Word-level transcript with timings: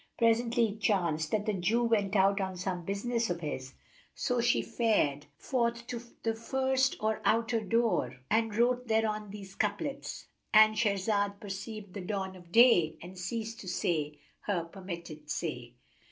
Presently 0.17 0.69
it 0.69 0.81
chanced 0.81 1.29
that 1.29 1.45
the 1.45 1.53
Jew 1.53 1.83
went 1.83 2.15
out 2.15 2.41
on 2.41 2.57
some 2.57 2.83
business 2.85 3.29
of 3.29 3.41
his; 3.41 3.75
so 4.15 4.41
she 4.41 4.63
fared 4.63 5.27
forth 5.37 5.85
to 5.85 6.01
the 6.23 6.33
first 6.33 6.95
or 6.99 7.21
outer 7.23 7.59
door 7.61 8.17
and 8.27 8.55
wrote 8.55 8.87
thereon 8.87 9.29
these 9.29 9.53
couplets,—And 9.53 10.73
Shahrazad 10.75 11.39
perceived 11.39 11.93
the 11.93 12.01
dawn 12.01 12.35
of 12.35 12.51
day 12.51 12.97
and 13.03 13.15
ceased 13.15 13.59
to 13.59 13.67
say 13.67 14.17
her 14.45 14.63
permitted 14.65 15.29
say. 15.29 15.75